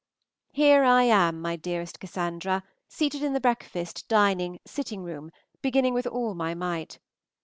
HERE 0.53 0.83
I 0.83 1.03
am, 1.03 1.39
my 1.39 1.55
dearest 1.55 1.99
Cassandra, 1.99 2.63
seated 2.87 3.21
in 3.21 3.33
the 3.33 3.39
breakfast, 3.39 4.07
dining, 4.07 4.59
sitting 4.65 5.03
room, 5.03 5.31
beginning 5.61 5.93
with 5.93 6.07
all 6.07 6.33
my 6.33 6.55
might. 6.55 6.97